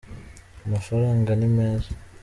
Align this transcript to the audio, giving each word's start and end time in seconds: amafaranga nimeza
amafaranga 0.65 1.29
nimeza 1.39 1.89